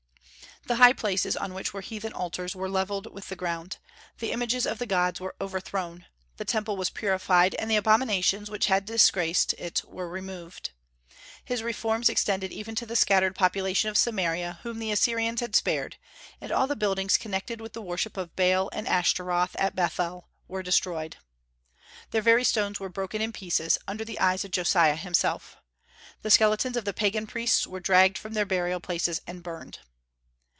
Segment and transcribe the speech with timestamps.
[0.67, 3.77] The "high places," on which were heathen altars, were levelled with the ground;
[4.19, 6.05] the images of the gods were overthrown;
[6.37, 10.69] the Temple was purified, and the abominations which had disgraced it were removed.
[11.43, 15.97] His reforms extended even to the scattered population of Samaria whom the Assyrians had spared,
[16.39, 20.61] and all the buildings connected with the worship of Baal and Astaroth at Bethel were
[20.63, 21.17] destroyed.
[22.11, 25.57] Their very stones were broken in pieces, under the eyes of Josiah himself.
[26.21, 29.79] The skeletons of the pagan priests were dragged from their burial places and burned.